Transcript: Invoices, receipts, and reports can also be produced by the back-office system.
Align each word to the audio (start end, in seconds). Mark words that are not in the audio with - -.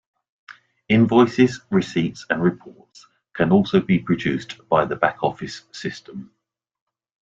Invoices, 0.89 1.61
receipts, 1.69 2.25
and 2.31 2.41
reports 2.41 3.05
can 3.35 3.51
also 3.51 3.79
be 3.79 3.99
produced 3.99 4.67
by 4.67 4.83
the 4.83 4.95
back-office 4.95 5.61
system. 5.73 6.31